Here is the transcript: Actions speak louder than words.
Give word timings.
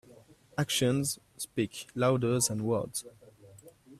Actions 0.57 1.19
speak 1.37 1.85
louder 1.93 2.39
than 2.39 2.63
words. 2.63 3.05